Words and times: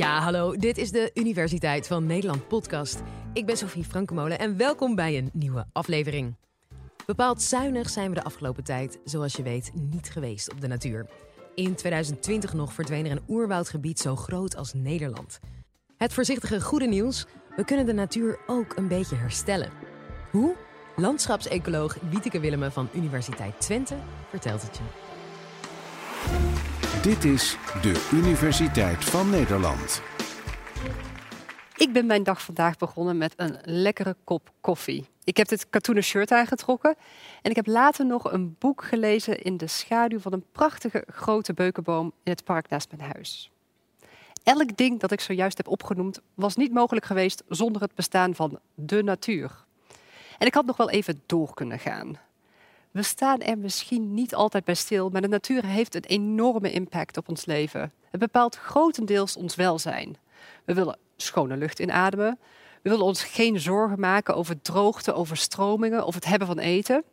Ja, 0.00 0.20
hallo. 0.20 0.56
Dit 0.56 0.78
is 0.78 0.90
de 0.90 1.10
Universiteit 1.14 1.86
van 1.86 2.06
Nederland 2.06 2.48
podcast. 2.48 3.02
Ik 3.32 3.46
ben 3.46 3.56
Sofie 3.56 3.84
Frankemolen 3.84 4.38
en 4.38 4.56
welkom 4.56 4.94
bij 4.94 5.18
een 5.18 5.30
nieuwe 5.32 5.66
aflevering. 5.72 6.36
Bepaald 7.06 7.42
zuinig 7.42 7.90
zijn 7.90 8.08
we 8.08 8.14
de 8.14 8.22
afgelopen 8.22 8.64
tijd, 8.64 8.98
zoals 9.04 9.32
je 9.32 9.42
weet, 9.42 9.70
niet 9.74 10.10
geweest 10.10 10.52
op 10.52 10.60
de 10.60 10.66
natuur. 10.66 11.06
In 11.54 11.74
2020 11.74 12.52
nog 12.52 12.72
verdween 12.72 13.04
er 13.04 13.10
een 13.10 13.24
oerwoudgebied 13.28 13.98
zo 13.98 14.16
groot 14.16 14.56
als 14.56 14.72
Nederland. 14.72 15.38
Het 15.96 16.12
voorzichtige 16.12 16.60
goede 16.60 16.86
nieuws: 16.86 17.26
we 17.56 17.64
kunnen 17.64 17.86
de 17.86 17.94
natuur 17.94 18.38
ook 18.46 18.76
een 18.76 18.88
beetje 18.88 19.16
herstellen. 19.16 19.70
Hoe? 20.30 20.56
Landschapsecoloog 20.96 21.96
Wieteke 22.10 22.40
Willemme 22.40 22.70
van 22.70 22.88
Universiteit 22.92 23.60
Twente 23.60 23.96
vertelt 24.28 24.62
het 24.62 24.76
je. 24.76 26.59
Dit 27.02 27.24
is 27.24 27.56
de 27.82 28.08
Universiteit 28.12 29.04
van 29.04 29.30
Nederland. 29.30 30.02
Ik 31.76 31.92
ben 31.92 32.06
mijn 32.06 32.22
dag 32.22 32.42
vandaag 32.42 32.76
begonnen 32.76 33.18
met 33.18 33.32
een 33.36 33.58
lekkere 33.64 34.16
kop 34.24 34.52
koffie. 34.60 35.08
Ik 35.24 35.36
heb 35.36 35.48
dit 35.48 35.70
katoenen 35.70 36.02
shirt 36.02 36.32
aangetrokken 36.32 36.96
en 37.42 37.50
ik 37.50 37.56
heb 37.56 37.66
later 37.66 38.06
nog 38.06 38.32
een 38.32 38.56
boek 38.58 38.84
gelezen 38.84 39.42
in 39.42 39.56
de 39.56 39.66
schaduw 39.66 40.18
van 40.18 40.32
een 40.32 40.44
prachtige 40.52 41.04
grote 41.06 41.52
beukenboom 41.52 42.12
in 42.22 42.32
het 42.32 42.44
park 42.44 42.68
naast 42.68 42.96
mijn 42.96 43.12
huis. 43.12 43.50
Elk 44.42 44.76
ding 44.76 45.00
dat 45.00 45.12
ik 45.12 45.20
zojuist 45.20 45.56
heb 45.56 45.68
opgenoemd 45.68 46.20
was 46.34 46.56
niet 46.56 46.72
mogelijk 46.72 47.06
geweest 47.06 47.42
zonder 47.48 47.82
het 47.82 47.94
bestaan 47.94 48.34
van 48.34 48.58
de 48.74 49.02
natuur. 49.02 49.64
En 50.38 50.46
ik 50.46 50.54
had 50.54 50.66
nog 50.66 50.76
wel 50.76 50.90
even 50.90 51.22
door 51.26 51.54
kunnen 51.54 51.78
gaan. 51.78 52.18
We 52.90 53.02
staan 53.02 53.40
er 53.40 53.58
misschien 53.58 54.14
niet 54.14 54.34
altijd 54.34 54.64
bij 54.64 54.74
stil, 54.74 55.08
maar 55.08 55.20
de 55.20 55.28
natuur 55.28 55.64
heeft 55.64 55.94
een 55.94 56.04
enorme 56.04 56.72
impact 56.72 57.16
op 57.16 57.28
ons 57.28 57.44
leven. 57.44 57.92
Het 58.10 58.20
bepaalt 58.20 58.56
grotendeels 58.56 59.36
ons 59.36 59.54
welzijn. 59.54 60.16
We 60.64 60.74
willen 60.74 60.98
schone 61.16 61.56
lucht 61.56 61.78
inademen. 61.78 62.38
We 62.82 62.90
willen 62.90 63.04
ons 63.04 63.24
geen 63.24 63.60
zorgen 63.60 64.00
maken 64.00 64.36
over 64.36 64.62
droogte, 64.62 65.12
overstromingen 65.12 66.06
of 66.06 66.14
het 66.14 66.24
hebben 66.24 66.48
van 66.48 66.58
eten. 66.58 67.04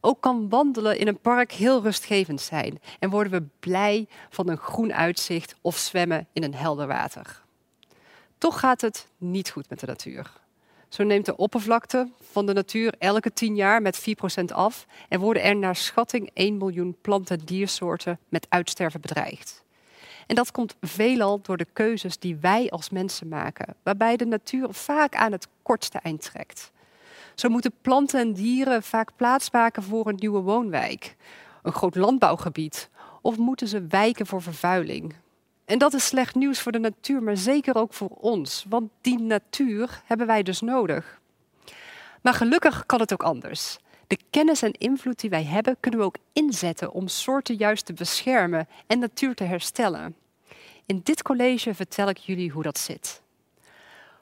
Ook 0.00 0.20
kan 0.20 0.48
wandelen 0.48 0.98
in 0.98 1.08
een 1.08 1.20
park 1.20 1.52
heel 1.52 1.82
rustgevend 1.82 2.40
zijn 2.40 2.80
en 2.98 3.10
worden 3.10 3.32
we 3.32 3.46
blij 3.60 4.08
van 4.28 4.48
een 4.48 4.56
groen 4.56 4.92
uitzicht 4.92 5.54
of 5.60 5.76
zwemmen 5.76 6.26
in 6.32 6.42
een 6.42 6.54
helder 6.54 6.86
water. 6.86 7.42
Toch 8.38 8.60
gaat 8.60 8.80
het 8.80 9.06
niet 9.16 9.50
goed 9.50 9.68
met 9.68 9.80
de 9.80 9.86
natuur. 9.86 10.40
Zo 10.90 11.02
neemt 11.02 11.26
de 11.26 11.36
oppervlakte 11.36 12.08
van 12.20 12.46
de 12.46 12.52
natuur 12.52 12.94
elke 12.98 13.32
tien 13.32 13.54
jaar 13.54 13.82
met 13.82 14.00
4% 14.40 14.44
af 14.54 14.86
en 15.08 15.20
worden 15.20 15.42
er 15.42 15.56
naar 15.56 15.76
schatting 15.76 16.30
1 16.34 16.56
miljoen 16.56 16.96
plant- 17.00 17.30
en 17.30 17.40
diersoorten 17.44 18.18
met 18.28 18.46
uitsterven 18.48 19.00
bedreigd. 19.00 19.64
En 20.26 20.34
dat 20.34 20.50
komt 20.50 20.76
veelal 20.80 21.40
door 21.42 21.56
de 21.56 21.66
keuzes 21.72 22.18
die 22.18 22.36
wij 22.36 22.70
als 22.70 22.90
mensen 22.90 23.28
maken, 23.28 23.74
waarbij 23.82 24.16
de 24.16 24.24
natuur 24.24 24.66
vaak 24.70 25.14
aan 25.14 25.32
het 25.32 25.48
kortste 25.62 25.98
eind 25.98 26.22
trekt. 26.22 26.72
Zo 27.34 27.48
moeten 27.48 27.72
planten 27.82 28.20
en 28.20 28.32
dieren 28.32 28.82
vaak 28.82 29.10
plaatsmaken 29.16 29.82
voor 29.82 30.08
een 30.08 30.18
nieuwe 30.18 30.40
woonwijk, 30.40 31.16
een 31.62 31.72
groot 31.72 31.94
landbouwgebied, 31.94 32.90
of 33.20 33.36
moeten 33.36 33.68
ze 33.68 33.86
wijken 33.86 34.26
voor 34.26 34.42
vervuiling. 34.42 35.14
En 35.70 35.78
dat 35.78 35.94
is 35.94 36.06
slecht 36.06 36.34
nieuws 36.34 36.60
voor 36.60 36.72
de 36.72 36.78
natuur, 36.78 37.22
maar 37.22 37.36
zeker 37.36 37.74
ook 37.74 37.94
voor 37.94 38.08
ons, 38.08 38.64
want 38.68 38.90
die 39.00 39.18
natuur 39.18 40.02
hebben 40.04 40.26
wij 40.26 40.42
dus 40.42 40.60
nodig. 40.60 41.20
Maar 42.22 42.34
gelukkig 42.34 42.86
kan 42.86 43.00
het 43.00 43.12
ook 43.12 43.22
anders. 43.22 43.78
De 44.06 44.18
kennis 44.30 44.62
en 44.62 44.72
invloed 44.72 45.20
die 45.20 45.30
wij 45.30 45.44
hebben, 45.44 45.76
kunnen 45.80 46.00
we 46.00 46.06
ook 46.06 46.16
inzetten 46.32 46.92
om 46.92 47.08
soorten 47.08 47.54
juist 47.54 47.86
te 47.86 47.92
beschermen 47.92 48.68
en 48.86 48.98
natuur 48.98 49.34
te 49.34 49.44
herstellen. 49.44 50.16
In 50.86 51.00
dit 51.02 51.22
college 51.22 51.74
vertel 51.74 52.08
ik 52.08 52.18
jullie 52.18 52.50
hoe 52.50 52.62
dat 52.62 52.78
zit. 52.78 53.22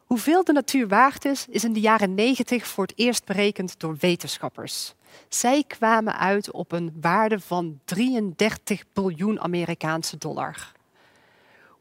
Hoeveel 0.05 0.45
de 0.45 0.53
natuur 0.53 0.89
waard 0.89 1.25
is, 1.25 1.47
is 1.51 1.65
in 1.65 1.73
de 1.73 1.81
jaren 1.81 2.15
90 2.15 2.67
voor 2.67 2.85
het 2.85 2.99
eerst 2.99 3.25
berekend 3.25 3.81
door 3.81 3.97
wetenschappers. 4.01 4.95
Zij 5.29 5.65
kwamen 5.67 6.19
uit 6.19 6.51
op 6.51 6.73
een 6.73 6.93
waarde 7.01 7.41
van 7.41 7.81
33 7.85 8.85
biljoen 8.93 9.41
Amerikaanse 9.41 10.19
dollar. 10.19 10.77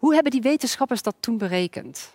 Hoe 0.07 0.15
hebben 0.15 0.33
die 0.33 0.51
wetenschappers 0.51 1.01
dat 1.01 1.15
toen 1.19 1.37
berekend? 1.37 2.13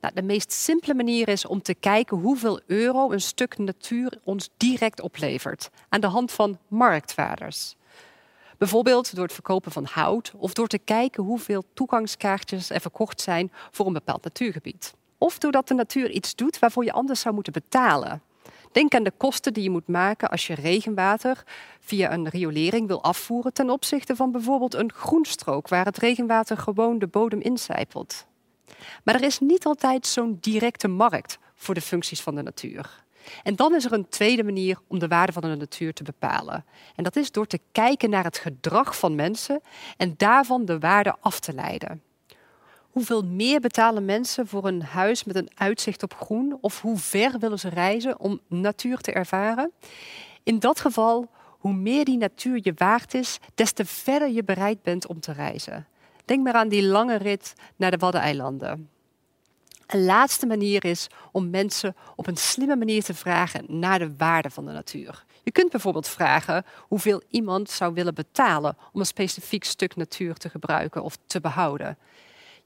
Nou, 0.00 0.14
de 0.14 0.22
meest 0.22 0.52
simpele 0.52 0.94
manier 0.94 1.28
is 1.28 1.46
om 1.46 1.62
te 1.62 1.74
kijken 1.74 2.16
hoeveel 2.16 2.60
euro 2.66 3.10
een 3.10 3.20
stuk 3.20 3.58
natuur 3.58 4.18
ons 4.24 4.50
direct 4.56 5.00
oplevert 5.00 5.70
aan 5.88 6.00
de 6.00 6.06
hand 6.06 6.32
van 6.32 6.58
marktwaarders. 6.68 7.76
Bijvoorbeeld 8.58 9.14
door 9.14 9.24
het 9.24 9.32
verkopen 9.32 9.72
van 9.72 9.84
hout 9.84 10.32
of 10.36 10.52
door 10.52 10.66
te 10.66 10.78
kijken 10.78 11.22
hoeveel 11.22 11.64
toegangskaartjes 11.74 12.70
er 12.70 12.80
verkocht 12.80 13.20
zijn 13.20 13.52
voor 13.70 13.86
een 13.86 13.92
bepaald 13.92 14.24
natuurgebied. 14.24 14.94
Of 15.18 15.38
doordat 15.38 15.68
de 15.68 15.74
natuur 15.74 16.10
iets 16.10 16.34
doet 16.34 16.58
waarvoor 16.58 16.84
je 16.84 16.92
anders 16.92 17.20
zou 17.20 17.34
moeten 17.34 17.52
betalen. 17.52 18.22
Denk 18.72 18.94
aan 18.94 19.02
de 19.02 19.12
kosten 19.16 19.52
die 19.52 19.62
je 19.62 19.70
moet 19.70 19.88
maken 19.88 20.30
als 20.30 20.46
je 20.46 20.54
regenwater 20.54 21.42
via 21.80 22.12
een 22.12 22.28
riolering 22.28 22.86
wil 22.86 23.02
afvoeren 23.02 23.52
ten 23.52 23.70
opzichte 23.70 24.16
van 24.16 24.32
bijvoorbeeld 24.32 24.74
een 24.74 24.92
groenstrook 24.92 25.68
waar 25.68 25.84
het 25.84 25.98
regenwater 25.98 26.56
gewoon 26.56 26.98
de 26.98 27.06
bodem 27.06 27.40
incijpelt. 27.40 28.26
Maar 29.04 29.14
er 29.14 29.22
is 29.22 29.38
niet 29.38 29.64
altijd 29.64 30.06
zo'n 30.06 30.38
directe 30.40 30.88
markt 30.88 31.38
voor 31.54 31.74
de 31.74 31.80
functies 31.80 32.20
van 32.20 32.34
de 32.34 32.42
natuur. 32.42 33.04
En 33.42 33.56
dan 33.56 33.74
is 33.74 33.84
er 33.84 33.92
een 33.92 34.08
tweede 34.08 34.44
manier 34.44 34.78
om 34.86 34.98
de 34.98 35.08
waarde 35.08 35.32
van 35.32 35.42
de 35.42 35.56
natuur 35.56 35.92
te 35.92 36.02
bepalen. 36.02 36.64
En 36.96 37.04
dat 37.04 37.16
is 37.16 37.32
door 37.32 37.46
te 37.46 37.60
kijken 37.72 38.10
naar 38.10 38.24
het 38.24 38.38
gedrag 38.38 38.98
van 38.98 39.14
mensen 39.14 39.60
en 39.96 40.14
daarvan 40.16 40.64
de 40.64 40.78
waarde 40.78 41.16
af 41.20 41.40
te 41.40 41.52
leiden. 41.52 42.02
Hoeveel 42.90 43.22
meer 43.22 43.60
betalen 43.60 44.04
mensen 44.04 44.46
voor 44.46 44.66
een 44.66 44.82
huis 44.82 45.24
met 45.24 45.36
een 45.36 45.50
uitzicht 45.54 46.02
op 46.02 46.14
groen? 46.14 46.58
Of 46.60 46.80
hoe 46.80 46.98
ver 46.98 47.38
willen 47.38 47.58
ze 47.58 47.68
reizen 47.68 48.20
om 48.20 48.40
natuur 48.46 48.98
te 48.98 49.12
ervaren? 49.12 49.72
In 50.42 50.58
dat 50.58 50.80
geval, 50.80 51.30
hoe 51.58 51.72
meer 51.72 52.04
die 52.04 52.16
natuur 52.16 52.60
je 52.62 52.72
waard 52.76 53.14
is, 53.14 53.38
des 53.54 53.72
te 53.72 53.84
verder 53.84 54.28
je 54.28 54.44
bereid 54.44 54.82
bent 54.82 55.06
om 55.06 55.20
te 55.20 55.32
reizen. 55.32 55.86
Denk 56.24 56.44
maar 56.44 56.54
aan 56.54 56.68
die 56.68 56.86
lange 56.86 57.16
rit 57.16 57.52
naar 57.76 57.90
de 57.90 57.96
Waddeneilanden. 57.96 58.88
Een 59.86 60.04
laatste 60.04 60.46
manier 60.46 60.84
is 60.84 61.06
om 61.32 61.50
mensen 61.50 61.96
op 62.16 62.26
een 62.26 62.36
slimme 62.36 62.76
manier 62.76 63.02
te 63.02 63.14
vragen 63.14 63.64
naar 63.68 63.98
de 63.98 64.16
waarde 64.16 64.50
van 64.50 64.66
de 64.66 64.72
natuur. 64.72 65.24
Je 65.42 65.50
kunt 65.52 65.70
bijvoorbeeld 65.70 66.08
vragen 66.08 66.64
hoeveel 66.78 67.22
iemand 67.28 67.70
zou 67.70 67.94
willen 67.94 68.14
betalen 68.14 68.76
om 68.92 69.00
een 69.00 69.06
specifiek 69.06 69.64
stuk 69.64 69.96
natuur 69.96 70.34
te 70.34 70.48
gebruiken 70.48 71.02
of 71.02 71.18
te 71.26 71.40
behouden. 71.40 71.98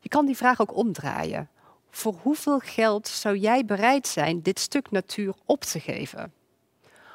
Je 0.04 0.10
kan 0.10 0.26
die 0.26 0.37
vraag 0.37 0.60
ook 0.60 0.76
omdraaien. 0.76 1.48
Voor 1.91 2.15
hoeveel 2.22 2.59
geld 2.59 3.09
zou 3.09 3.37
jij 3.37 3.65
bereid 3.65 4.06
zijn 4.06 4.42
dit 4.42 4.59
stuk 4.59 4.91
natuur 4.91 5.34
op 5.44 5.60
te 5.60 5.81
geven? 5.81 6.32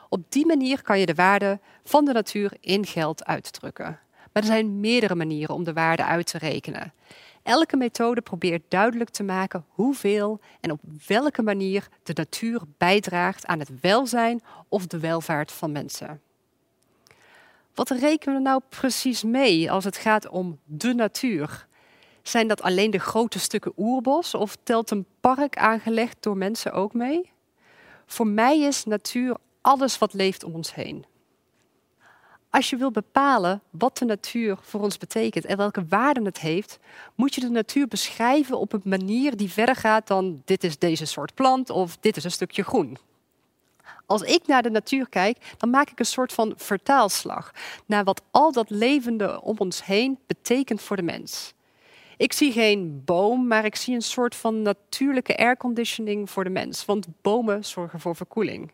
Op 0.10 0.24
die 0.30 0.46
manier 0.46 0.82
kan 0.82 1.00
je 1.00 1.06
de 1.06 1.14
waarde 1.14 1.60
van 1.84 2.06
de 2.06 2.14
natuur 2.14 2.54
in 2.60 2.86
geld 2.86 3.26
uitdrukken. 3.26 4.00
Maar 4.34 4.44
er 4.44 4.50
zijn 4.50 4.80
meerdere 4.80 5.16
manieren 5.16 5.56
om 5.56 5.64
de 5.64 5.74
waarde 5.74 6.04
uit 6.04 6.28
te 6.28 6.38
rekenen. 6.38 6.94
Elke 7.44 7.78
methode 7.78 8.22
probeert 8.22 8.64
duidelijk 8.68 9.10
te 9.10 9.24
maken 9.24 9.66
hoeveel 9.70 10.40
en 10.60 10.72
op 10.72 10.80
welke 11.08 11.42
manier 11.42 11.88
de 12.04 12.14
natuur 12.16 12.62
bijdraagt 12.78 13.46
aan 13.46 13.60
het 13.60 13.82
welzijn 13.82 14.42
of 14.68 14.88
de 14.88 15.00
welvaart 15.00 15.52
van 15.52 15.72
mensen. 15.72 16.22
Wat 17.74 17.90
rekenen 17.90 18.36
we 18.36 18.42
nou 18.42 18.62
precies 18.70 19.24
mee 19.24 19.72
als 19.72 19.84
het 19.84 19.98
gaat 19.98 20.30
om 20.30 20.60
de 20.66 20.94
natuur? 20.94 21.68
Zijn 22.22 22.48
dat 22.48 22.62
alleen 22.62 22.92
de 22.92 23.00
grote 23.00 23.40
stukken 23.40 23.74
oerbos 23.78 24.34
of 24.34 24.58
telt 24.64 24.92
een 24.92 25.06
park 25.22 25.58
aangelegd 25.58 26.18
door 26.20 26.38
mensen 26.38 26.72
ook 26.74 26.94
mee? 26.94 27.32
Voor 28.06 28.28
mij 28.28 28.60
is 28.60 28.86
natuur 28.86 29.38
alles 29.62 29.98
wat 29.98 30.14
leeft 30.14 30.44
om 30.44 30.54
ons 30.54 30.76
heen. 30.76 31.06
Als 32.50 32.70
je 32.70 32.76
wil 32.76 32.92
bepalen 32.92 33.62
wat 33.70 33.98
de 33.98 34.06
natuur 34.06 34.58
voor 34.62 34.82
ons 34.82 34.98
betekent 34.98 35.46
en 35.46 35.58
welke 35.58 35.86
waarden 35.90 36.26
het 36.26 36.40
heeft, 36.40 36.80
moet 37.16 37.36
je 37.36 37.42
de 37.42 37.50
natuur 37.50 37.88
beschrijven 37.88 38.60
op 38.60 38.74
een 38.74 38.82
manier 38.84 39.38
die 39.38 39.52
verder 39.52 39.76
gaat 39.76 40.08
dan 40.08 40.42
dit 40.46 40.64
is 40.64 40.78
deze 40.78 41.06
soort 41.06 41.34
plant 41.34 41.70
of 41.70 41.98
dit 41.98 42.18
is 42.18 42.24
een 42.24 42.32
stukje 42.32 42.64
groen. 42.64 42.98
Als 44.06 44.22
ik 44.22 44.48
naar 44.48 44.62
de 44.62 44.70
natuur 44.70 45.10
kijk, 45.10 45.56
dan 45.58 45.70
maak 45.70 45.90
ik 45.90 46.00
een 46.00 46.06
soort 46.06 46.34
van 46.34 46.54
vertaalslag 46.56 47.52
naar 47.86 48.04
wat 48.04 48.22
al 48.32 48.52
dat 48.52 48.70
levende 48.70 49.42
om 49.42 49.56
ons 49.58 49.86
heen 49.86 50.20
betekent 50.28 50.82
voor 50.82 50.96
de 50.96 51.02
mens. 51.02 51.54
Ik 52.20 52.34
zie 52.34 52.52
geen 52.52 53.02
boom, 53.06 53.48
maar 53.48 53.66
ik 53.66 53.76
zie 53.76 53.96
een 53.96 54.02
soort 54.02 54.36
van 54.36 54.62
natuurlijke 54.62 55.38
airconditioning 55.38 56.30
voor 56.30 56.44
de 56.44 56.50
mens, 56.50 56.86
want 56.86 57.08
bomen 57.22 57.66
zorgen 57.66 58.00
voor 58.00 58.16
verkoeling. 58.16 58.72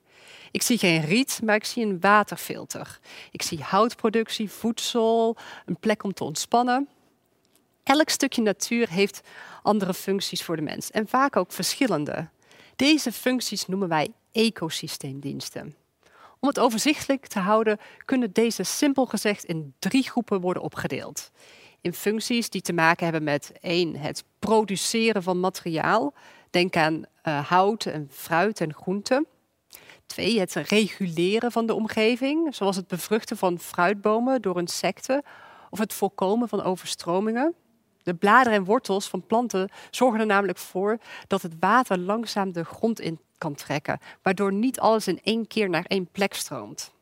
Ik 0.52 0.62
zie 0.62 0.78
geen 0.78 1.02
riet, 1.02 1.42
maar 1.44 1.56
ik 1.56 1.66
zie 1.66 1.86
een 1.86 2.00
waterfilter. 2.00 3.00
Ik 3.32 3.42
zie 3.42 3.62
houtproductie, 3.62 4.52
voedsel, 4.52 5.38
een 5.66 5.78
plek 5.78 6.04
om 6.04 6.14
te 6.14 6.24
ontspannen. 6.24 6.88
Elk 7.84 8.10
stukje 8.10 8.42
natuur 8.42 8.90
heeft 8.90 9.22
andere 9.64 9.94
functies 9.94 10.44
voor 10.44 10.56
de 10.56 10.62
mens 10.62 10.92
en 10.92 11.08
vaak 11.08 11.36
ook 11.36 11.52
verschillende. 11.52 12.30
Deze 12.76 13.12
functies 13.12 13.68
noemen 13.68 13.88
wij 13.88 14.12
ecosysteemdiensten. 14.32 15.76
Om 16.40 16.48
het 16.48 16.60
overzichtelijk 16.60 17.28
te 17.28 17.40
houden, 17.40 17.80
kunnen 18.06 18.34
deze 18.34 18.64
simpel 18.64 19.06
gezegd 19.06 19.44
in 19.44 19.74
drie 19.80 20.04
groepen 20.04 20.42
worden 20.42 20.64
opgedeeld. 20.64 21.32
In 21.86 21.94
functies 21.94 22.50
die 22.50 22.62
te 22.62 22.74
maken 22.74 23.04
hebben 23.04 23.24
met 23.24 23.52
één, 23.62 23.96
het 23.96 24.24
produceren 24.40 25.24
van 25.24 25.40
materiaal. 25.40 26.14
Denk 26.50 26.76
aan 26.76 27.06
uh, 27.24 27.50
hout 27.50 27.86
en 27.86 28.08
fruit 28.12 28.62
en 28.62 28.74
groenten. 28.74 29.28
Twee, 30.06 30.40
het 30.40 30.54
reguleren 30.54 31.52
van 31.52 31.66
de 31.66 31.74
omgeving, 31.74 32.56
zoals 32.56 32.76
het 32.76 32.88
bevruchten 32.88 33.38
van 33.38 33.60
fruitbomen 33.60 34.42
door 34.42 34.60
insecten 34.60 35.24
of 35.70 35.80
het 35.80 35.94
voorkomen 35.94 36.50
van 36.50 36.64
overstromingen. 36.64 37.56
De 38.04 38.14
bladeren 38.14 38.60
en 38.60 38.66
wortels 38.66 39.08
van 39.08 39.26
planten 39.26 39.70
zorgen 39.92 40.20
er 40.20 40.26
namelijk 40.26 40.58
voor 40.58 40.98
dat 41.28 41.42
het 41.42 41.54
water 41.60 41.98
langzaam 41.98 42.52
de 42.52 42.64
grond 42.64 43.00
in 43.00 43.20
kan 43.38 43.56
trekken, 43.56 44.00
waardoor 44.22 44.54
niet 44.54 44.80
alles 44.80 45.08
in 45.08 45.20
één 45.24 45.48
keer 45.48 45.70
naar 45.70 45.86
één 45.88 46.08
plek 46.12 46.34
stroomt. 46.34 46.94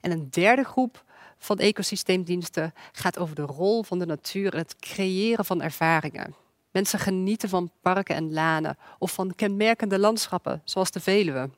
En 0.00 0.10
een 0.10 0.30
derde 0.30 0.64
groep 0.64 1.04
van 1.38 1.58
ecosysteemdiensten 1.58 2.74
gaat 2.92 3.18
over 3.18 3.34
de 3.34 3.42
rol 3.42 3.82
van 3.82 3.98
de 3.98 4.06
natuur 4.06 4.52
in 4.52 4.58
het 4.58 4.76
creëren 4.76 5.44
van 5.44 5.62
ervaringen. 5.62 6.34
Mensen 6.70 6.98
genieten 6.98 7.48
van 7.48 7.70
parken 7.80 8.16
en 8.16 8.32
lanen 8.32 8.78
of 8.98 9.12
van 9.12 9.34
kenmerkende 9.34 9.98
landschappen, 9.98 10.62
zoals 10.64 10.90
de 10.90 11.00
Veluwe. 11.00 11.50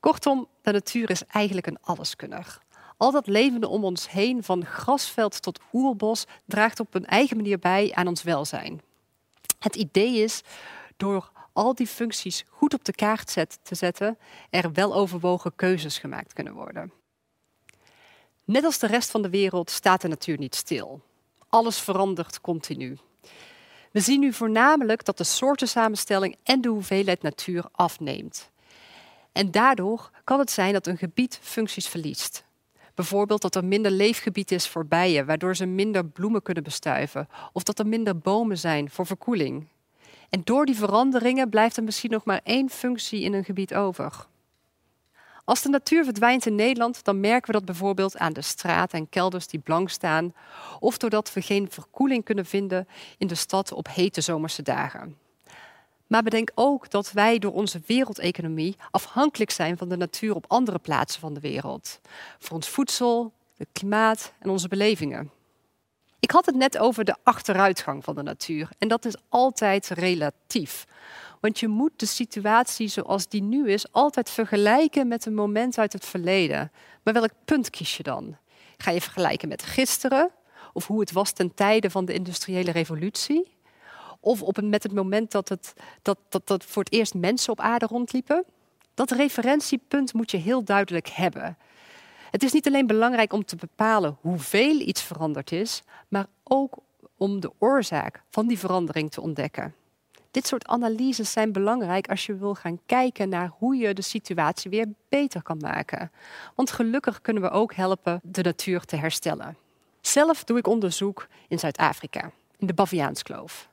Kortom, 0.00 0.48
de 0.62 0.72
natuur 0.72 1.10
is 1.10 1.24
eigenlijk 1.24 1.66
een 1.66 1.78
alleskunner. 1.80 2.58
Al 2.96 3.10
dat 3.10 3.26
levende 3.26 3.68
om 3.68 3.84
ons 3.84 4.10
heen, 4.10 4.42
van 4.42 4.64
grasveld 4.64 5.42
tot 5.42 5.60
oerbos, 5.72 6.24
draagt 6.46 6.80
op 6.80 6.94
een 6.94 7.06
eigen 7.06 7.36
manier 7.36 7.58
bij 7.58 7.92
aan 7.94 8.06
ons 8.06 8.22
welzijn. 8.22 8.82
Het 9.58 9.76
idee 9.76 10.16
is, 10.16 10.42
door 10.96 11.30
al 11.52 11.74
die 11.74 11.86
functies 11.86 12.44
goed 12.48 12.74
op 12.74 12.84
de 12.84 12.92
kaart 12.92 13.32
te 13.62 13.74
zetten, 13.74 14.18
er 14.50 14.72
weloverwogen 14.72 15.54
keuzes 15.56 15.98
gemaakt 15.98 16.32
kunnen 16.32 16.54
worden. 16.54 16.92
Net 18.44 18.64
als 18.64 18.78
de 18.78 18.86
rest 18.86 19.10
van 19.10 19.22
de 19.22 19.30
wereld 19.30 19.70
staat 19.70 20.00
de 20.00 20.08
natuur 20.08 20.38
niet 20.38 20.54
stil. 20.54 21.00
Alles 21.48 21.78
verandert 21.78 22.40
continu. 22.40 22.98
We 23.90 24.00
zien 24.00 24.20
nu 24.20 24.32
voornamelijk 24.32 25.04
dat 25.04 25.18
de 25.18 25.24
soortensamenstelling 25.24 26.36
en 26.42 26.60
de 26.60 26.68
hoeveelheid 26.68 27.22
natuur 27.22 27.64
afneemt. 27.72 28.50
En 29.32 29.50
daardoor 29.50 30.10
kan 30.24 30.38
het 30.38 30.50
zijn 30.50 30.72
dat 30.72 30.86
een 30.86 30.98
gebied 30.98 31.38
functies 31.42 31.88
verliest. 31.88 32.44
Bijvoorbeeld 32.94 33.42
dat 33.42 33.54
er 33.54 33.64
minder 33.64 33.90
leefgebied 33.90 34.50
is 34.50 34.68
voor 34.68 34.86
bijen, 34.86 35.26
waardoor 35.26 35.56
ze 35.56 35.66
minder 35.66 36.04
bloemen 36.06 36.42
kunnen 36.42 36.62
bestuiven. 36.62 37.28
Of 37.52 37.62
dat 37.62 37.78
er 37.78 37.86
minder 37.86 38.18
bomen 38.18 38.58
zijn 38.58 38.90
voor 38.90 39.06
verkoeling. 39.06 39.66
En 40.30 40.40
door 40.44 40.66
die 40.66 40.76
veranderingen 40.76 41.48
blijft 41.48 41.76
er 41.76 41.82
misschien 41.82 42.10
nog 42.10 42.24
maar 42.24 42.40
één 42.44 42.70
functie 42.70 43.20
in 43.20 43.32
een 43.32 43.44
gebied 43.44 43.74
over. 43.74 44.26
Als 45.44 45.62
de 45.62 45.68
natuur 45.68 46.04
verdwijnt 46.04 46.46
in 46.46 46.54
Nederland, 46.54 47.04
dan 47.04 47.20
merken 47.20 47.46
we 47.46 47.52
dat 47.52 47.64
bijvoorbeeld 47.64 48.18
aan 48.18 48.32
de 48.32 48.42
straten 48.42 48.98
en 48.98 49.08
kelders 49.08 49.46
die 49.46 49.60
blank 49.60 49.90
staan, 49.90 50.34
of 50.80 50.98
doordat 50.98 51.32
we 51.32 51.42
geen 51.42 51.70
verkoeling 51.70 52.24
kunnen 52.24 52.46
vinden 52.46 52.88
in 53.18 53.26
de 53.26 53.34
stad 53.34 53.72
op 53.72 53.88
hete 53.88 54.20
zomerse 54.20 54.62
dagen. 54.62 55.16
Maar 56.06 56.22
bedenk 56.22 56.50
ook 56.54 56.90
dat 56.90 57.12
wij 57.12 57.38
door 57.38 57.52
onze 57.52 57.80
wereldeconomie 57.86 58.76
afhankelijk 58.90 59.50
zijn 59.50 59.76
van 59.76 59.88
de 59.88 59.96
natuur 59.96 60.34
op 60.34 60.44
andere 60.48 60.78
plaatsen 60.78 61.20
van 61.20 61.34
de 61.34 61.40
wereld. 61.40 62.00
Voor 62.38 62.56
ons 62.56 62.68
voedsel, 62.68 63.32
het 63.56 63.68
klimaat 63.72 64.32
en 64.38 64.50
onze 64.50 64.68
belevingen. 64.68 65.30
Ik 66.20 66.30
had 66.30 66.46
het 66.46 66.54
net 66.54 66.78
over 66.78 67.04
de 67.04 67.16
achteruitgang 67.22 68.04
van 68.04 68.14
de 68.14 68.22
natuur. 68.22 68.68
En 68.78 68.88
dat 68.88 69.04
is 69.04 69.14
altijd 69.28 69.88
relatief. 69.88 70.86
Want 71.44 71.58
je 71.58 71.68
moet 71.68 71.92
de 71.96 72.06
situatie 72.06 72.88
zoals 72.88 73.28
die 73.28 73.42
nu 73.42 73.70
is 73.70 73.92
altijd 73.92 74.30
vergelijken 74.30 75.08
met 75.08 75.26
een 75.26 75.34
moment 75.34 75.78
uit 75.78 75.92
het 75.92 76.04
verleden. 76.04 76.72
Maar 77.02 77.14
welk 77.14 77.30
punt 77.44 77.70
kies 77.70 77.96
je 77.96 78.02
dan? 78.02 78.36
Ga 78.76 78.90
je 78.90 79.00
vergelijken 79.00 79.48
met 79.48 79.62
gisteren? 79.62 80.30
Of 80.72 80.86
hoe 80.86 81.00
het 81.00 81.12
was 81.12 81.32
ten 81.32 81.54
tijde 81.54 81.90
van 81.90 82.04
de 82.04 82.12
industriële 82.12 82.70
revolutie? 82.70 83.56
Of 84.20 84.42
op 84.42 84.60
met 84.62 84.82
het 84.82 84.92
moment 84.92 85.30
dat, 85.30 85.48
het, 85.48 85.74
dat, 86.02 86.18
dat, 86.28 86.46
dat 86.46 86.64
voor 86.64 86.82
het 86.82 86.92
eerst 86.92 87.14
mensen 87.14 87.52
op 87.52 87.60
aarde 87.60 87.86
rondliepen? 87.86 88.44
Dat 88.94 89.10
referentiepunt 89.10 90.12
moet 90.12 90.30
je 90.30 90.36
heel 90.36 90.64
duidelijk 90.64 91.08
hebben. 91.08 91.56
Het 92.30 92.42
is 92.42 92.52
niet 92.52 92.66
alleen 92.66 92.86
belangrijk 92.86 93.32
om 93.32 93.44
te 93.44 93.56
bepalen 93.56 94.16
hoeveel 94.20 94.80
iets 94.80 95.02
veranderd 95.02 95.52
is, 95.52 95.82
maar 96.08 96.26
ook 96.42 96.76
om 97.16 97.40
de 97.40 97.52
oorzaak 97.58 98.22
van 98.30 98.46
die 98.46 98.58
verandering 98.58 99.10
te 99.10 99.20
ontdekken. 99.20 99.74
Dit 100.34 100.46
soort 100.46 100.66
analyses 100.66 101.32
zijn 101.32 101.52
belangrijk 101.52 102.08
als 102.08 102.26
je 102.26 102.36
wil 102.36 102.54
gaan 102.54 102.78
kijken 102.86 103.28
naar 103.28 103.50
hoe 103.58 103.76
je 103.76 103.94
de 103.94 104.02
situatie 104.02 104.70
weer 104.70 104.86
beter 105.08 105.42
kan 105.42 105.56
maken. 105.58 106.10
Want 106.54 106.70
gelukkig 106.70 107.20
kunnen 107.20 107.42
we 107.42 107.50
ook 107.50 107.74
helpen 107.74 108.20
de 108.22 108.42
natuur 108.42 108.80
te 108.80 108.96
herstellen. 108.96 109.56
Zelf 110.00 110.44
doe 110.44 110.58
ik 110.58 110.66
onderzoek 110.66 111.26
in 111.48 111.58
Zuid-Afrika, 111.58 112.30
in 112.58 112.66
de 112.66 112.74
Baviaanskloof. 112.74 113.68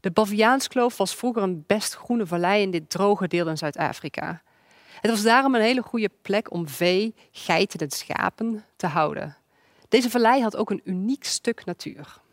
De 0.00 0.10
Baviaanskloof 0.10 0.96
was 0.96 1.14
vroeger 1.14 1.42
een 1.42 1.64
best 1.66 1.94
groene 1.94 2.26
vallei 2.26 2.62
in 2.62 2.70
dit 2.70 2.90
droge 2.90 3.28
deel 3.28 3.48
in 3.48 3.58
Zuid-Afrika. 3.58 4.42
Het 5.00 5.10
was 5.10 5.22
daarom 5.22 5.54
een 5.54 5.60
hele 5.60 5.82
goede 5.82 6.10
plek 6.22 6.52
om 6.52 6.68
vee, 6.68 7.14
geiten 7.32 7.80
en 7.80 7.90
schapen 7.90 8.64
te 8.76 8.86
houden. 8.86 9.36
Deze 9.88 10.10
vallei 10.10 10.42
had 10.42 10.56
ook 10.56 10.70
een 10.70 10.82
uniek 10.84 11.24
stuk 11.24 11.64
natuur. 11.64 12.24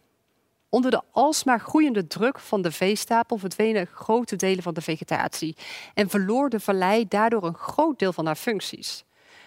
Onder 0.73 0.91
de 0.91 1.01
alsmaar 1.11 1.59
groeiende 1.59 2.07
druk 2.07 2.39
van 2.39 2.61
de 2.61 2.71
veestapel 2.71 3.37
verdwenen 3.37 3.87
grote 3.87 4.35
delen 4.35 4.63
van 4.63 4.73
de 4.73 4.81
vegetatie 4.81 5.55
en 5.93 6.09
verloor 6.09 6.49
de 6.49 6.59
vallei 6.59 7.07
daardoor 7.07 7.43
een 7.43 7.55
groot 7.55 7.99
deel 7.99 8.13
van 8.13 8.25
haar 8.25 8.35
functies. 8.35 9.03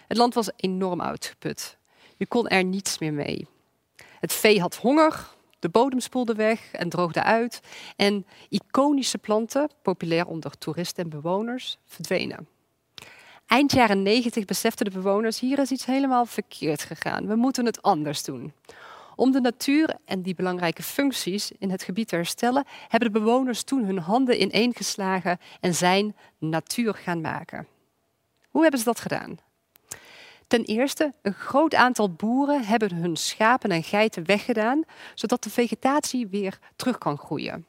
Het 0.07 0.17
land 0.17 0.33
was 0.33 0.49
enorm 0.55 1.01
uitgeput. 1.01 1.77
Je 2.17 2.25
kon 2.25 2.47
er 2.47 2.63
niets 2.63 2.99
meer 2.99 3.13
mee. 3.13 3.47
Het 4.19 4.33
vee 4.33 4.61
had 4.61 4.75
honger, 4.75 5.27
de 5.59 5.69
bodem 5.69 5.99
spoelde 5.99 6.33
weg 6.33 6.71
en 6.71 6.89
droogde 6.89 7.23
uit 7.23 7.59
en 7.95 8.25
iconische 8.49 9.17
planten, 9.17 9.69
populair 9.81 10.25
onder 10.25 10.57
toeristen 10.57 11.03
en 11.03 11.09
bewoners, 11.09 11.77
verdwenen. 11.85 12.47
Eind 13.45 13.71
jaren 13.71 14.01
90 14.01 14.45
beseften 14.45 14.85
de 14.85 14.91
bewoners, 14.91 15.39
hier 15.39 15.59
is 15.59 15.71
iets 15.71 15.85
helemaal 15.85 16.25
verkeerd 16.25 16.83
gegaan. 16.83 17.27
We 17.27 17.35
moeten 17.35 17.65
het 17.65 17.81
anders 17.81 18.23
doen. 18.23 18.53
Om 19.17 19.31
de 19.31 19.41
natuur 19.41 19.95
en 20.05 20.21
die 20.21 20.35
belangrijke 20.35 20.83
functies 20.83 21.51
in 21.59 21.69
het 21.69 21.83
gebied 21.83 22.07
te 22.07 22.15
herstellen, 22.15 22.65
hebben 22.87 23.13
de 23.13 23.19
bewoners 23.19 23.63
toen 23.63 23.83
hun 23.83 23.97
handen 23.99 24.41
ineengeslagen 24.41 25.39
en 25.59 25.75
zijn 25.75 26.15
natuur 26.37 26.93
gaan 26.93 27.21
maken. 27.21 27.67
Hoe 28.49 28.61
hebben 28.61 28.79
ze 28.79 28.85
dat 28.85 28.99
gedaan? 28.99 29.37
Ten 30.47 30.63
eerste, 30.63 31.13
een 31.21 31.33
groot 31.33 31.75
aantal 31.75 32.11
boeren 32.11 32.63
hebben 32.63 32.95
hun 32.95 33.15
schapen 33.15 33.71
en 33.71 33.83
geiten 33.83 34.25
weggedaan, 34.25 34.83
zodat 35.13 35.43
de 35.43 35.49
vegetatie 35.49 36.27
weer 36.27 36.59
terug 36.75 36.97
kan 36.97 37.17
groeien. 37.17 37.65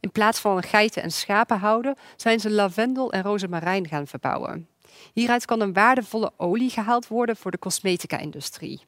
In 0.00 0.10
plaats 0.10 0.40
van 0.40 0.62
geiten 0.62 1.02
en 1.02 1.12
schapen 1.12 1.58
houden, 1.58 1.96
zijn 2.16 2.40
ze 2.40 2.50
lavendel 2.50 3.12
en 3.12 3.22
rozemarijn 3.22 3.88
gaan 3.88 4.06
verbouwen. 4.06 4.68
Hieruit 5.12 5.44
kan 5.44 5.60
een 5.60 5.72
waardevolle 5.72 6.32
olie 6.36 6.70
gehaald 6.70 7.08
worden 7.08 7.36
voor 7.36 7.50
de 7.50 7.58
cosmetica-industrie. 7.58 8.86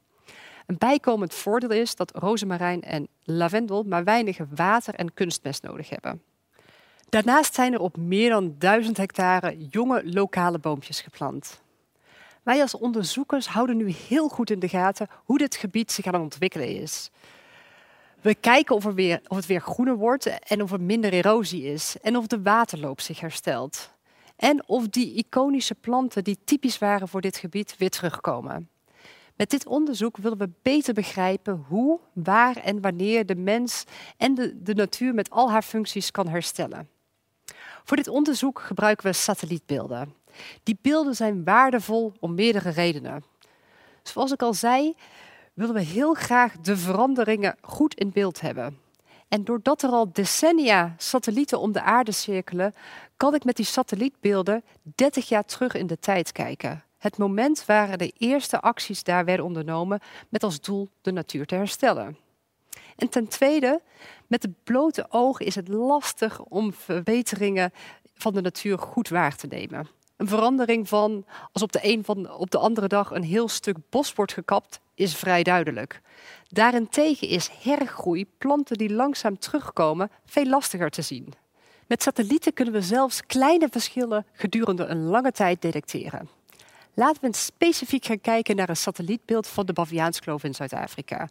Een 0.71 0.77
bijkomend 0.77 1.33
voordeel 1.33 1.69
is 1.69 1.95
dat 1.95 2.11
rozemarijn 2.15 2.81
en 2.81 3.07
lavendel 3.23 3.83
maar 3.83 4.03
weinig 4.03 4.37
water 4.55 4.93
en 4.95 5.13
kunstmest 5.13 5.63
nodig 5.63 5.89
hebben. 5.89 6.21
Daarnaast 7.09 7.53
zijn 7.53 7.73
er 7.73 7.79
op 7.79 7.97
meer 7.97 8.29
dan 8.29 8.55
duizend 8.57 8.97
hectare 8.97 9.67
jonge 9.69 10.01
lokale 10.05 10.59
boompjes 10.59 11.01
geplant. 11.01 11.61
Wij 12.43 12.61
als 12.61 12.75
onderzoekers 12.75 13.47
houden 13.47 13.77
nu 13.77 13.91
heel 13.91 14.27
goed 14.27 14.49
in 14.49 14.59
de 14.59 14.67
gaten 14.67 15.07
hoe 15.23 15.37
dit 15.37 15.55
gebied 15.55 15.91
zich 15.91 16.05
aan 16.05 16.13
het 16.13 16.21
ontwikkelen 16.21 16.81
is. 16.81 17.11
We 18.21 18.35
kijken 18.35 18.75
of, 18.75 18.85
er 18.85 18.93
weer, 18.93 19.21
of 19.27 19.37
het 19.37 19.45
weer 19.45 19.61
groener 19.61 19.95
wordt 19.95 20.39
en 20.39 20.61
of 20.61 20.71
er 20.71 20.81
minder 20.81 21.13
erosie 21.13 21.63
is 21.63 21.95
en 22.01 22.17
of 22.17 22.27
de 22.27 22.41
waterloop 22.41 23.01
zich 23.01 23.19
herstelt. 23.19 23.91
En 24.35 24.67
of 24.67 24.87
die 24.87 25.13
iconische 25.13 25.75
planten 25.75 26.23
die 26.23 26.39
typisch 26.43 26.77
waren 26.77 27.07
voor 27.07 27.21
dit 27.21 27.37
gebied 27.37 27.77
weer 27.77 27.89
terugkomen. 27.89 28.69
Met 29.41 29.49
dit 29.49 29.65
onderzoek 29.65 30.17
willen 30.17 30.37
we 30.37 30.49
beter 30.61 30.93
begrijpen 30.93 31.65
hoe, 31.67 31.99
waar 32.13 32.55
en 32.55 32.81
wanneer 32.81 33.25
de 33.25 33.35
mens 33.35 33.83
en 34.17 34.35
de, 34.35 34.73
natuur 34.73 35.13
met 35.13 35.29
al 35.29 35.51
haar 35.51 35.61
functies 35.61 36.11
kan 36.11 36.27
herstellen. 36.27 36.89
Voor 37.83 37.97
dit 37.97 38.07
onderzoek 38.07 38.59
gebruiken 38.59 39.05
we 39.05 39.13
satellietbeelden. 39.13 40.13
Die 40.63 40.77
beelden 40.81 41.15
zijn 41.15 41.43
waardevol 41.43 42.13
om 42.19 42.35
meerdere 42.35 42.69
redenen. 42.69 43.23
Zoals 44.03 44.31
ik 44.31 44.41
al 44.41 44.53
zei, 44.53 44.95
willen 45.53 45.73
we 45.73 45.81
heel 45.81 46.13
graag 46.13 46.57
de 46.57 46.77
veranderingen 46.77 47.55
goed 47.61 47.93
in 47.93 48.11
beeld 48.11 48.41
hebben. 48.41 48.79
En 49.27 49.43
doordat 49.43 49.81
er 49.81 49.89
al 49.89 50.11
decennia 50.11 50.95
satellieten 50.97 51.59
om 51.59 51.71
de 51.71 51.81
aarde 51.81 52.11
cirkelen, 52.11 52.73
kan 53.17 53.35
ik 53.35 53.43
met 53.43 53.55
die 53.55 53.65
satellietbeelden 53.65 54.63
30 54.95 55.29
jaar 55.29 55.45
terug 55.45 55.73
in 55.73 55.87
de 55.87 55.99
tijd 55.99 56.31
kijken. 56.31 56.83
Het 57.01 57.17
moment 57.17 57.65
waar 57.65 57.97
de 57.97 58.13
eerste 58.17 58.61
acties 58.61 59.03
daar 59.03 59.25
werden 59.25 59.45
ondernomen 59.45 59.99
met 60.29 60.43
als 60.43 60.61
doel 60.61 60.89
de 61.01 61.11
natuur 61.11 61.45
te 61.45 61.55
herstellen. 61.55 62.17
En 62.95 63.09
ten 63.09 63.27
tweede, 63.27 63.81
met 64.27 64.43
het 64.43 64.63
blote 64.63 65.05
oog 65.09 65.39
is 65.39 65.55
het 65.55 65.67
lastig 65.67 66.41
om 66.41 66.73
verbeteringen 66.73 67.71
van 68.13 68.33
de 68.33 68.41
natuur 68.41 68.77
goed 68.77 69.09
waar 69.09 69.35
te 69.35 69.47
nemen. 69.47 69.87
Een 70.17 70.27
verandering 70.27 70.87
van 70.87 71.25
als 71.51 71.63
op 71.63 71.71
de 71.71 71.79
een 71.81 72.03
van 72.03 72.31
op 72.31 72.51
de 72.51 72.57
andere 72.57 72.87
dag 72.87 73.11
een 73.11 73.23
heel 73.23 73.47
stuk 73.47 73.77
bos 73.89 74.13
wordt 74.13 74.33
gekapt, 74.33 74.79
is 74.95 75.15
vrij 75.15 75.43
duidelijk. 75.43 76.01
Daarentegen 76.47 77.27
is 77.27 77.49
hergroei, 77.61 78.25
planten 78.37 78.77
die 78.77 78.93
langzaam 78.93 79.39
terugkomen, 79.39 80.11
veel 80.25 80.45
lastiger 80.45 80.89
te 80.89 81.01
zien. 81.01 81.33
Met 81.87 82.03
satellieten 82.03 82.53
kunnen 82.53 82.73
we 82.73 82.81
zelfs 82.81 83.25
kleine 83.25 83.67
verschillen 83.71 84.25
gedurende 84.33 84.85
een 84.85 85.03
lange 85.03 85.31
tijd 85.31 85.61
detecteren. 85.61 86.29
Laten 86.93 87.21
we 87.21 87.37
specifiek 87.37 88.05
gaan 88.05 88.21
kijken 88.21 88.55
naar 88.55 88.69
een 88.69 88.77
satellietbeeld 88.77 89.47
van 89.47 89.65
de 89.65 89.73
Baviaanskloof 89.73 90.43
in 90.43 90.53
Zuid-Afrika. 90.53 91.29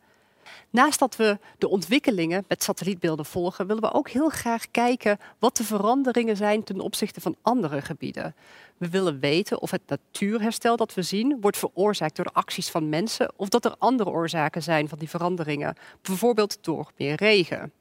Naast 0.71 0.99
dat 0.99 1.17
we 1.17 1.39
de 1.59 1.69
ontwikkelingen 1.69 2.45
met 2.49 2.63
satellietbeelden 2.63 3.25
volgen, 3.25 3.67
willen 3.67 3.83
we 3.83 3.93
ook 3.93 4.09
heel 4.09 4.29
graag 4.29 4.71
kijken 4.71 5.19
wat 5.39 5.57
de 5.57 5.65
veranderingen 5.65 6.37
zijn 6.37 6.65
ten 6.65 6.81
opzichte 6.81 7.21
van 7.21 7.37
andere 7.43 7.83
gebieden. 7.83 8.35
We 8.77 8.89
willen 8.89 9.21
weten 9.21 9.61
of 9.61 9.71
het 9.71 9.83
natuurherstel 9.87 10.77
dat 10.77 10.95
we 10.95 11.03
zien 11.03 11.41
wordt 11.41 11.59
veroorzaakt 11.59 12.17
door 12.17 12.25
de 12.25 12.33
acties 12.33 12.69
van 12.69 12.89
mensen 12.89 13.33
of 13.37 13.49
dat 13.49 13.65
er 13.65 13.75
andere 13.79 14.11
oorzaken 14.11 14.63
zijn 14.63 14.89
van 14.89 14.99
die 14.99 15.09
veranderingen, 15.09 15.77
bijvoorbeeld 16.03 16.59
door 16.61 16.91
meer 16.97 17.15
regen. 17.15 17.73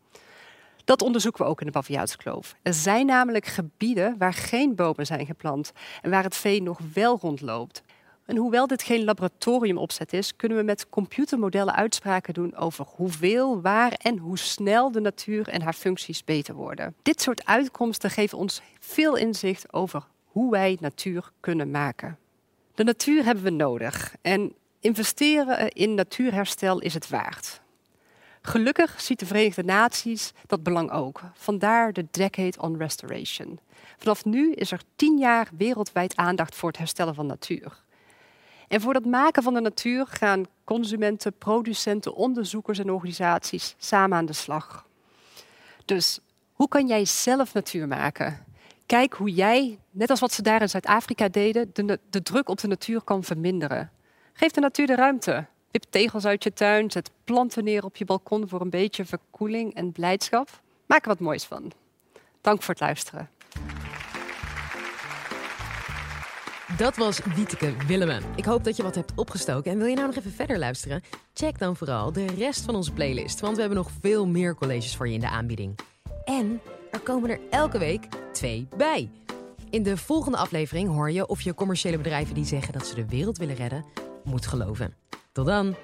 Dat 0.90 1.02
onderzoeken 1.02 1.44
we 1.44 1.50
ook 1.50 1.60
in 1.60 1.66
de 1.66 1.72
Baviaanskloof. 1.72 2.56
Er 2.62 2.74
zijn 2.74 3.06
namelijk 3.06 3.46
gebieden 3.46 4.16
waar 4.18 4.34
geen 4.34 4.76
bomen 4.76 5.06
zijn 5.06 5.26
geplant 5.26 5.72
en 6.02 6.10
waar 6.10 6.24
het 6.24 6.36
vee 6.36 6.62
nog 6.62 6.80
wel 6.94 7.18
rondloopt. 7.22 7.84
En 8.26 8.38
hoewel 8.38 8.68
dit 8.68 8.84
geen 8.84 9.04
laboratoriumopzet 9.04 10.14
is, 10.14 10.36
kunnen 10.36 10.58
we 10.58 10.64
met 10.64 10.90
computermodellen 10.90 11.76
uitspraken 11.76 12.34
doen 12.34 12.56
over 12.56 12.86
hoeveel, 12.96 13.62
waar 13.62 13.92
en 13.92 14.18
hoe 14.18 14.38
snel 14.38 14.92
de 14.92 15.00
natuur 15.00 15.48
en 15.48 15.62
haar 15.62 15.74
functies 15.74 16.24
beter 16.24 16.56
worden. 16.56 16.96
Dit 17.02 17.22
soort 17.22 17.46
uitkomsten 17.46 18.10
geven 18.10 18.38
ons 18.38 18.62
veel 18.80 19.16
inzicht 19.16 19.74
over 19.74 20.04
hoe 20.26 20.52
wij 20.52 20.78
natuur 20.80 21.32
kunnen 21.40 21.72
maken. 21.72 22.18
De 22.76 22.84
natuur 22.84 23.24
hebben 23.24 23.44
we 23.44 23.50
nodig 23.50 24.16
en 24.22 24.54
investeren 24.80 25.70
in 25.70 25.94
natuurherstel 25.94 26.80
is 26.80 26.94
het 26.94 27.10
waard. 27.10 27.62
Gelukkig 28.42 29.02
ziet 29.02 29.20
de 29.20 29.26
Verenigde 29.26 29.64
Naties 29.64 30.32
dat 30.48 30.64
belang 30.64 30.92
ook. 30.92 31.22
Vandaar 31.34 31.94
de 31.94 32.06
Decade 32.12 32.62
on 32.62 32.78
Restoration. 32.78 33.60
Vanaf 33.98 34.26
nu 34.26 34.54
is 34.54 34.72
er 34.72 34.82
tien 34.96 35.18
jaar 35.18 35.50
wereldwijd 35.58 36.16
aandacht 36.16 36.56
voor 36.56 36.70
het 36.70 36.78
herstellen 36.78 37.16
van 37.16 37.26
natuur. 37.26 37.84
En 38.68 38.82
voor 38.82 38.94
dat 38.94 39.06
maken 39.06 39.44
van 39.44 39.54
de 39.54 39.62
natuur 39.62 40.08
gaan 40.08 40.46
consumenten, 40.64 41.34
producenten, 41.38 42.16
onderzoekers 42.16 42.80
en 42.80 42.92
organisaties 42.92 43.76
samen 43.78 44.18
aan 44.18 44.26
de 44.26 44.34
slag. 44.34 44.86
Dus 45.86 46.20
hoe 46.54 46.68
kan 46.68 46.88
jij 46.88 47.06
zelf 47.06 47.54
natuur 47.54 47.88
maken? 47.88 48.46
Kijk 48.86 49.14
hoe 49.14 49.32
jij, 49.34 49.80
net 49.92 50.10
als 50.10 50.20
wat 50.20 50.34
ze 50.34 50.42
daar 50.42 50.62
in 50.62 50.70
Zuid-Afrika 50.70 51.28
deden, 51.28 51.70
de, 51.74 52.00
de 52.10 52.22
druk 52.22 52.50
op 52.50 52.60
de 52.60 52.68
natuur 52.68 53.02
kan 53.02 53.24
verminderen. 53.24 53.92
Geef 54.34 54.52
de 54.52 54.62
natuur 54.62 54.88
de 54.88 54.96
ruimte. 54.96 55.46
Wip 55.72 55.84
tegels 55.90 56.26
uit 56.26 56.44
je 56.44 56.54
tuin, 56.54 56.92
zet 56.92 57.12
planten 57.24 57.64
neer 57.64 57.84
op 57.84 57.96
je 57.96 58.06
balkon 58.06 58.48
voor 58.48 58.62
een 58.62 58.70
beetje 58.70 59.06
verkoeling 59.06 59.74
en 59.74 59.92
blijdschap. 59.92 60.62
Maak 60.86 61.02
er 61.02 61.08
wat 61.08 61.20
moois 61.20 61.46
van. 61.46 61.72
Dank 62.42 62.62
voor 62.62 62.74
het 62.74 62.84
luisteren. 62.84 63.30
Dat 66.78 66.98
was 66.98 67.20
Wieteke 67.36 67.74
Willemen. 67.88 68.24
Ik 68.36 68.46
hoop 68.46 68.64
dat 68.64 68.76
je 68.76 68.84
wat 68.84 68.96
hebt 68.96 69.12
opgestoken. 69.16 69.72
En 69.72 69.78
wil 69.78 69.88
je 69.88 69.96
nou 69.96 70.08
nog 70.08 70.16
even 70.16 70.32
verder 70.32 70.60
luisteren? 70.60 71.04
Check 71.34 71.60
dan 71.60 71.76
vooral 71.76 72.12
de 72.12 72.26
rest 72.26 72.62
van 72.62 72.76
onze 72.76 72.92
playlist. 72.92 73.40
Want 73.40 73.56
we 73.56 73.60
hebben 73.60 73.80
nog 73.80 73.92
veel 74.02 74.28
meer 74.28 74.56
colleges 74.56 74.96
voor 74.96 75.08
je 75.08 75.14
in 75.14 75.20
de 75.20 75.30
aanbieding. 75.30 75.80
En 76.26 76.62
er 76.92 77.00
komen 77.00 77.30
er 77.30 77.40
elke 77.50 77.78
week 77.78 78.08
twee 78.32 78.68
bij. 78.78 79.10
In 79.70 79.84
de 79.84 79.98
volgende 79.98 80.38
aflevering 80.38 80.90
hoor 80.90 81.12
je 81.12 81.28
of 81.28 81.42
je 81.42 81.54
commerciële 81.54 81.98
bedrijven 81.98 82.36
die 82.36 82.46
zeggen 82.46 82.74
dat 82.74 82.88
ze 82.88 82.96
de 82.96 83.06
wereld 83.06 83.38
willen 83.38 83.56
redden, 83.56 83.86
moet 84.24 84.48
geloven. 84.48 85.09
Tot 85.40 85.48
dan! 85.48 85.76